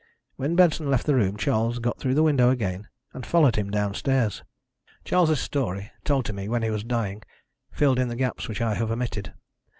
[0.35, 4.41] When Benson left the room Charles got through the window again, and followed him downstairs.
[5.05, 7.21] "Charles' story, told to me when he was dying,
[7.71, 9.31] filled in the gaps which I have omitted.